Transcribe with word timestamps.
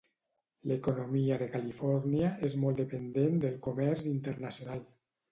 L'economia 0.69 1.35
de 1.41 1.47
Califòrnia 1.55 2.31
és 2.47 2.55
molt 2.63 2.81
dependent 2.83 3.37
del 3.43 3.59
comerç 3.67 4.07
internacional. 4.13 4.83